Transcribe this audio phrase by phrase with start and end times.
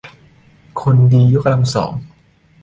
[0.81, 1.93] คนดียกกำลังสอง